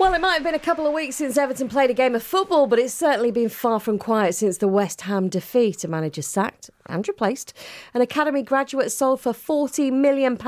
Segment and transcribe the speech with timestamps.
[0.00, 2.22] Well, it might have been a couple of weeks since Everton played a game of
[2.22, 5.84] football, but it's certainly been far from quiet since the West Ham defeat.
[5.84, 7.52] A manager sacked and replaced,
[7.92, 10.38] an academy graduate sold for £40 million.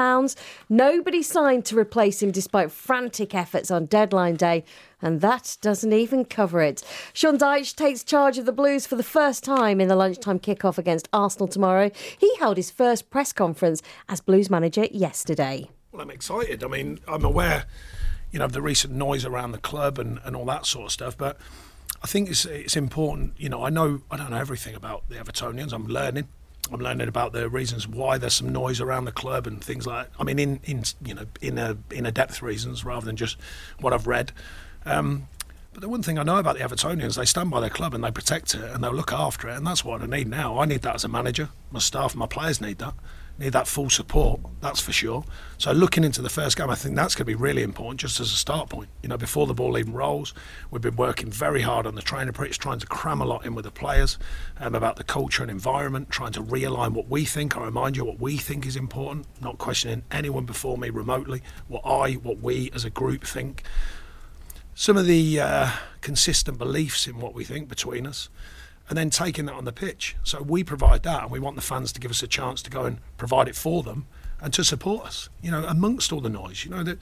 [0.70, 4.64] Nobody signed to replace him despite frantic efforts on deadline day,
[5.03, 6.83] and that doesn't even cover it.
[7.12, 10.78] Sean Dyche takes charge of the Blues for the first time in the lunchtime kickoff
[10.78, 11.91] against Arsenal tomorrow.
[12.19, 15.69] He held his first press conference as Blues manager yesterday.
[15.92, 16.64] Well, I'm excited.
[16.64, 17.66] I mean, I'm aware
[18.33, 21.16] you know, the recent noise around the club and, and all that sort of stuff.
[21.16, 21.36] But
[22.03, 23.34] I think it's it's important.
[23.37, 25.72] You know, I know I don't know everything about the Evertonians.
[25.72, 26.28] I'm learning.
[26.72, 30.09] I'm learning about the reasons why there's some noise around the club and things like.
[30.19, 33.37] I mean, in in you know in a in a depth reasons rather than just
[33.81, 34.32] what I've read.
[34.84, 35.28] Um,
[35.72, 38.04] but the one thing I know about the Evertonians, they stand by their club and
[38.04, 40.59] they protect it and they'll look after it, and that's what I need now.
[40.59, 41.49] I need that as a manager.
[41.70, 42.94] My staff, my players need that
[43.38, 45.25] need that full support, that's for sure.
[45.59, 48.20] So looking into the first game, I think that's going to be really important just
[48.20, 48.88] as a start point.
[49.03, 50.34] You know, before the ball even rolls,
[50.70, 53.54] we've been working very hard on the training pitch, trying to cram a lot in
[53.54, 54.19] with the players
[54.59, 57.56] um, about the culture and environment, trying to realign what we think.
[57.56, 61.82] I remind you what we think is important, not questioning anyone before me remotely, what
[61.84, 63.62] I, what we as a group think.
[64.75, 65.70] Some of the uh,
[66.00, 68.28] consistent beliefs in what we think between us
[68.88, 70.16] and then taking that on the pitch.
[70.22, 72.70] So we provide that, and we want the fans to give us a chance to
[72.70, 74.06] go and provide it for them
[74.41, 75.28] and to support us.
[75.41, 76.65] You know, amongst all the noise.
[76.65, 76.98] You know that,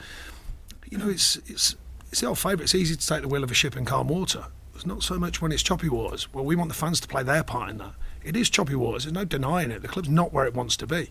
[0.91, 1.76] you know, it's it's
[2.10, 2.64] it's the old favourite.
[2.64, 4.46] It's easy to take the wheel of a ship in calm water.
[4.74, 6.32] It's not so much when it's choppy waters.
[6.32, 7.92] Well, we want the fans to play their part in that.
[8.24, 9.04] It is choppy waters.
[9.04, 9.82] There's no denying it.
[9.82, 11.10] The club's not where it wants to be.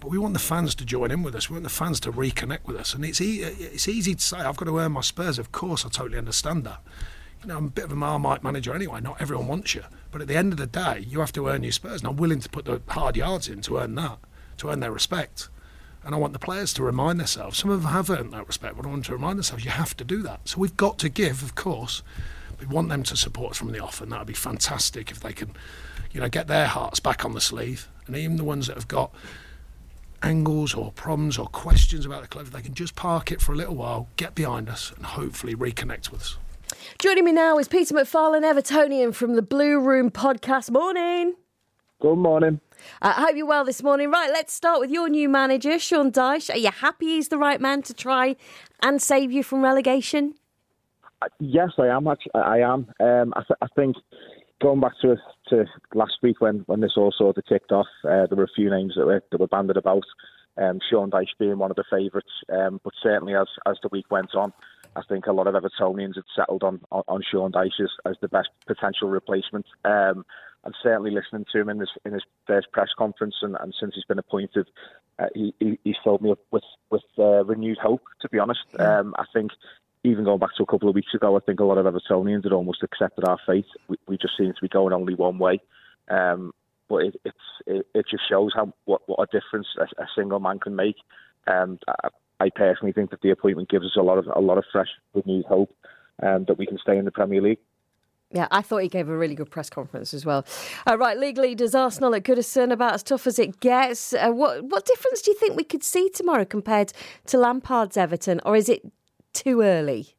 [0.00, 1.48] But we want the fans to join in with us.
[1.48, 2.94] We want the fans to reconnect with us.
[2.94, 5.38] And it's e- it's easy to say I've got to earn my spurs.
[5.38, 6.80] Of course, I totally understand that
[7.42, 9.00] you know, I'm a bit of a marmite manager anyway.
[9.00, 11.62] Not everyone wants you, but at the end of the day, you have to earn
[11.62, 14.18] your spurs, and I'm willing to put the hard yards in to earn that,
[14.58, 15.48] to earn their respect.
[16.04, 17.58] And I want the players to remind themselves.
[17.58, 19.96] Some of them have earned that respect, but I want to remind themselves you have
[19.98, 20.48] to do that.
[20.48, 22.02] So we've got to give, of course.
[22.60, 25.20] We want them to support us from the off, and that would be fantastic if
[25.20, 25.54] they can,
[26.12, 27.88] you know, get their hearts back on the sleeve.
[28.06, 29.12] And even the ones that have got
[30.22, 33.56] angles or problems or questions about the club, they can just park it for a
[33.56, 36.38] little while, get behind us, and hopefully reconnect with us.
[36.98, 40.70] Joining me now is Peter MacFarlane, Evertonian from the Blue Room podcast.
[40.70, 41.34] Morning.
[42.00, 42.60] Good morning.
[43.02, 44.10] Uh, I hope you're well this morning.
[44.10, 46.52] Right, let's start with your new manager, Sean Dyche.
[46.52, 48.36] Are you happy he's the right man to try
[48.82, 50.34] and save you from relegation?
[51.22, 52.06] Uh, yes, I am.
[52.06, 52.92] Actually, I am.
[53.00, 53.96] Um, I, th- I, think
[54.60, 55.16] going back to
[55.48, 55.64] to
[55.94, 58.70] last week when, when this all sort of kicked off, uh, there were a few
[58.70, 60.04] names that were, that were banded about.
[60.56, 64.10] Um, Sean Dyche being one of the favourites, um, but certainly as as the week
[64.10, 64.52] went on,
[64.98, 68.16] I think a lot of Evertonians had settled on, on, on Sean Dyche as, as,
[68.20, 69.66] the best potential replacement.
[69.84, 70.24] Um,
[70.64, 73.94] and certainly listening to him in his in his first press conference and, and since
[73.94, 74.68] he's been appointed,
[75.18, 78.02] uh, he, he, he's filled me up with with uh, renewed hope.
[78.22, 79.52] To be honest, um, I think
[80.02, 82.44] even going back to a couple of weeks ago, I think a lot of Evertonians
[82.44, 83.66] had almost accepted our fate.
[83.86, 85.60] We, we just seem to be going only one way.
[86.08, 86.52] Um,
[86.88, 87.36] but it, it's
[87.66, 90.96] it, it, just shows how what, what a difference a, a single man can make.
[91.46, 92.08] Um, I,
[92.40, 94.88] I personally think that the appointment gives us a lot of a lot of fresh,
[95.14, 95.74] renewed hope
[96.22, 97.58] um, that we can stay in the Premier League.
[98.30, 100.44] Yeah, I thought he gave a really good press conference as well.
[100.86, 104.12] Uh, right, league leaders Arsenal at Goodison, about as tough as it gets.
[104.12, 106.92] Uh, what what difference do you think we could see tomorrow compared
[107.26, 108.82] to Lampard's Everton, or is it
[109.32, 110.17] too early?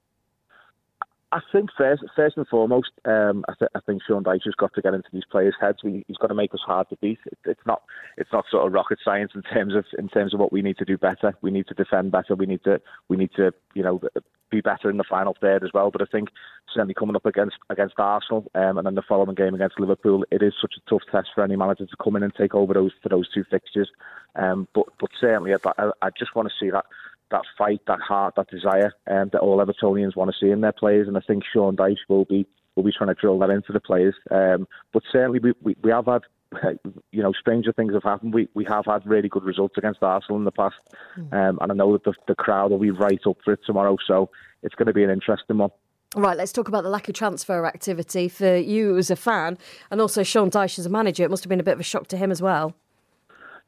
[1.32, 4.74] I think first, first and foremost, um, I, th- I, think Sean Dyche has got
[4.74, 5.84] to get into these players' heads.
[5.84, 7.20] We, he's got to make us hard to beat.
[7.28, 7.84] It, it's not,
[8.18, 10.78] it's not sort of rocket science in terms of in terms of what we need
[10.78, 11.36] to do better.
[11.42, 12.34] We need to defend better.
[12.34, 14.02] We need to, we need to, you know,
[14.50, 15.92] be better in the final third as well.
[15.92, 16.30] But I think
[16.74, 20.42] certainly coming up against against Arsenal um, and then the following game against Liverpool, it
[20.42, 22.92] is such a tough test for any manager to come in and take over those
[23.04, 23.92] for those two fixtures.
[24.36, 26.86] Um, but but certainly, I, I just want to see that
[27.32, 30.72] that fight, that heart, that desire um, that all Evertonians want to see in their
[30.72, 31.08] players.
[31.08, 32.46] And I think Sean Dyche will be
[32.76, 34.16] will be trying to drill that into the players.
[34.32, 36.22] Um, but certainly, we, we, we have had
[37.12, 38.34] you know, stranger things have happened.
[38.34, 40.76] We we have had really good results against Arsenal in the past,
[41.18, 41.32] mm.
[41.34, 43.98] um, and I know that the, the crowd will be right up for it tomorrow.
[44.08, 44.30] So
[44.64, 45.72] it's going to be an interesting one.
[46.16, 49.60] Right, let's talk about the lack of transfer activity for you as a fan,
[49.92, 51.24] and also Sean Dyche as a manager.
[51.24, 52.74] It must have been a bit of a shock to him as well.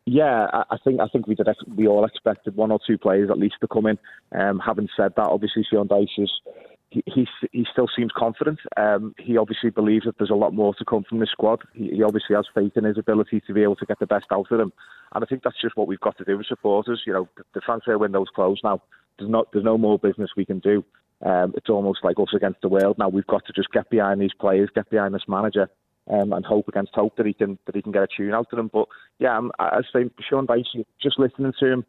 [0.05, 1.47] Yeah, I think I think we did.
[1.75, 3.99] We all expected one or two players at least to come in.
[4.31, 6.31] Um, having said that, obviously Sean Dyche is
[6.91, 8.59] he, he, he still seems confident.
[8.77, 11.61] Um, he obviously believes that there's a lot more to come from this squad.
[11.73, 14.25] He, he, obviously has faith in his ability to be able to get the best
[14.31, 14.73] out of them,
[15.13, 17.03] and I think that's just what we've got to do as supporters.
[17.05, 18.81] You know, the, the transfer window's closed now.
[19.17, 20.83] There's not there's no more business we can do.
[21.23, 23.07] Um, it's almost like us against the world now.
[23.07, 25.69] We've got to just get behind these players, get behind this manager,
[26.09, 28.47] um, and hope against hope that he can that he can get a tune out
[28.51, 28.69] of them.
[28.71, 28.87] But
[29.19, 29.81] yeah, I'm, I
[30.29, 31.85] Sean Dyche, just listening to him,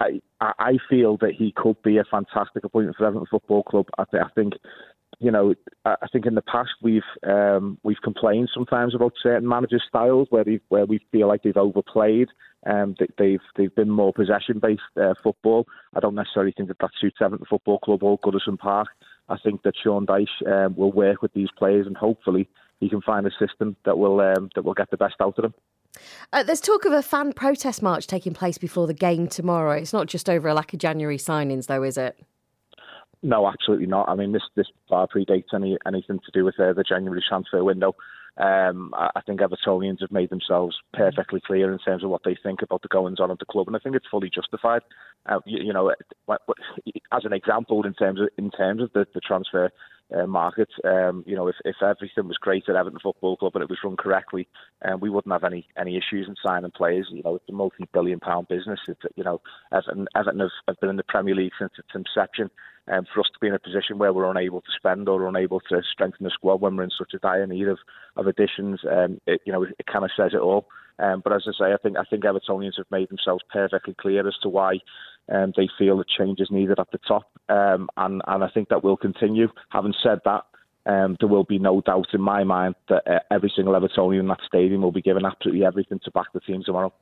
[0.00, 3.86] I I feel that he could be a fantastic appointment for Everton Football Club.
[3.98, 4.54] I, th- I think.
[5.20, 5.54] You know,
[5.84, 10.42] I think in the past we've um, we've complained sometimes about certain managers' styles where
[10.42, 12.28] they where we feel like they've overplayed.
[12.66, 15.66] Um, they've they've been more possession based uh, football.
[15.94, 18.88] I don't necessarily think that that suits Everton Football Club or Goodison Park.
[19.28, 22.48] I think that Sean Dyche um, will work with these players and hopefully
[22.80, 25.42] he can find a system that will um, that will get the best out of
[25.42, 25.54] them.
[26.32, 29.76] Uh, there's talk of a fan protest march taking place before the game tomorrow.
[29.76, 32.18] It's not just over a lack of January signings, though, is it?
[33.22, 34.08] No, absolutely not.
[34.08, 37.64] I mean, this this far predates any anything to do with uh, the January transfer
[37.64, 37.94] window.
[38.36, 42.62] Um, I think Evertonians have made themselves perfectly clear in terms of what they think
[42.62, 44.82] about the goings on at the club, and I think it's fully justified.
[45.26, 45.92] Uh, you, you, know,
[47.12, 49.70] as an example, in terms of in terms of the, the transfer
[50.14, 50.68] uh, market.
[50.84, 53.78] Um, you know, if, if everything was great at Everton Football Club and it was
[53.84, 54.48] run correctly,
[54.84, 57.08] um, we wouldn't have any any issues in signing players.
[57.10, 58.80] You know, it's a multi-billion pound business.
[58.88, 59.40] It's, you know,
[59.72, 62.50] Everton, Everton have, have been in the Premier League since its inception.
[62.86, 65.58] Um, for us to be in a position where we're unable to spend or unable
[65.70, 67.78] to strengthen the squad when we're in such a dire need of,
[68.14, 70.66] of additions, um, it, you know, it, it kind of says it all.
[70.98, 74.26] Um, but as I say, I think I think Evertonians have made themselves perfectly clear
[74.26, 74.78] as to why
[75.32, 78.68] um, they feel that change is needed at the top, um, and and I think
[78.68, 79.48] that will continue.
[79.70, 80.44] Having said that,
[80.86, 84.28] um, there will be no doubt in my mind that uh, every single Evertonian in
[84.28, 86.92] that stadium will be given absolutely everything to back the team tomorrow.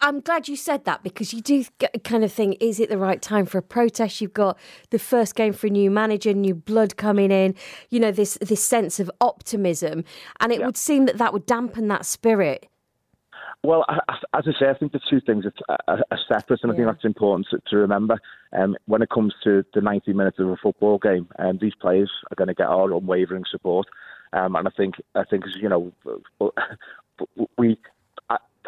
[0.00, 1.64] I'm glad you said that because you do
[2.04, 4.20] kind of think, is it the right time for a protest?
[4.20, 4.58] You've got
[4.90, 7.54] the first game for a new manager, new blood coming in,
[7.90, 10.04] you know, this this sense of optimism,
[10.40, 10.66] and it yeah.
[10.66, 12.68] would seem that that would dampen that spirit.
[13.64, 17.04] Well, as I say, I think the two things are, separate, and I think that's
[17.04, 18.18] important to, to remember.
[18.52, 22.10] Um, when it comes to the 90 minutes of a football game, um, these players
[22.30, 23.86] are going to get our unwavering support.
[24.32, 25.92] Um, and I think, I think, you know,
[27.56, 27.78] we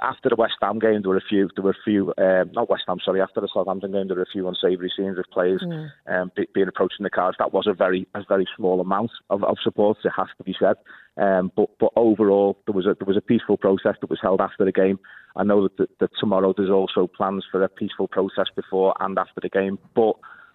[0.02, 2.68] after the West Ham game, there were a few, there were a few, um, not
[2.68, 5.62] West Ham, sorry, after the Southampton game, there were a few unsavoury scenes of players
[5.64, 5.90] mm.
[6.06, 7.36] um, being approached in the cars.
[7.38, 9.98] That was a very, a very small amount of, of support.
[10.04, 10.76] It has to be said.
[11.16, 14.40] Um, but, but overall, there was a there was a peaceful protest that was held
[14.40, 14.98] after the game.
[15.36, 19.16] I know that, that, that tomorrow there's also plans for a peaceful protest before and
[19.18, 19.78] after the game.
[19.94, 20.14] But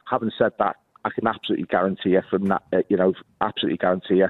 [0.10, 4.16] having said that, I can absolutely guarantee you from that, uh, you know, absolutely guarantee
[4.16, 4.28] you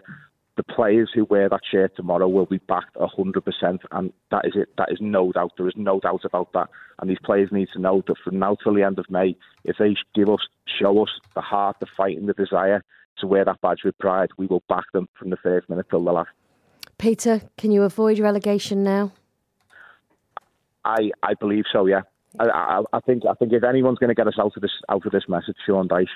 [0.60, 4.68] the players who wear that shirt tomorrow will be backed 100%, and that is it.
[4.78, 5.54] That is no doubt.
[5.56, 6.68] There is no doubt about that.
[7.00, 9.78] And these players need to know that from now till the end of May, if
[9.80, 12.84] they give us, show us the heart, the fight, and the desire
[13.20, 16.04] to wear that badge with pride, we will back them from the first minute till
[16.04, 16.32] the last.
[16.98, 19.14] Peter, can you avoid relegation now?
[20.84, 21.86] I I believe so.
[21.86, 22.02] Yeah,
[22.38, 24.72] I, I, I think I think if anyone's going to get us out of this
[24.90, 26.08] out of this message, Sean Dyche.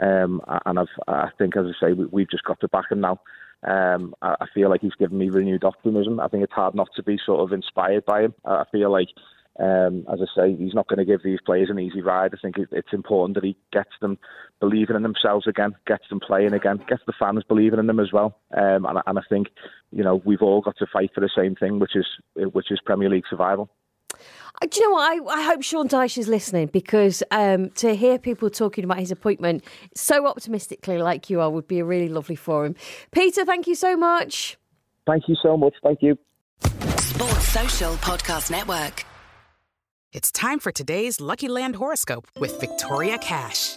[0.00, 3.00] Um, and I've, I think, as I say, we, have just got to back him
[3.00, 3.20] now.
[3.62, 6.20] Um, I, feel like he's given me renewed optimism.
[6.20, 8.34] I think it's hard not to be sort of inspired by him.
[8.44, 9.08] I feel like,
[9.58, 12.32] um, as I say, he's not going to give these players an easy ride.
[12.34, 14.18] I think it, it's important that he gets them
[14.60, 18.12] believing in themselves again, gets them playing again, gets the fans believing in them as
[18.12, 18.38] well.
[18.54, 19.48] Um, and, and I think,
[19.92, 22.80] you know, we've all got to fight for the same thing, which is which is
[22.84, 23.70] Premier League survival.
[24.62, 25.34] Uh, Do you know what?
[25.34, 29.10] I, I hope Sean Dyche is listening because um, to hear people talking about his
[29.10, 32.74] appointment so optimistically, like you are, would be a really lovely for him.
[33.10, 34.56] Peter, thank you so much.
[35.06, 35.74] Thank you so much.
[35.82, 36.18] Thank you.
[36.96, 39.04] Sports Social Podcast Network.
[40.12, 43.76] It's time for today's Lucky Land horoscope with Victoria Cash.